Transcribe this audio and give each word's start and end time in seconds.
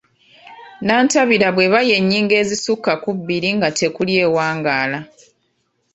Nnantabira 0.79 1.47
bw'eba 1.55 1.79
ey’ennyingo 1.83 2.33
ezisukka 2.41 2.93
ku 3.03 3.09
bbiri 3.17 3.49
nga 3.57 3.69
tekuli 3.79 4.13
ewangaala. 4.25 4.99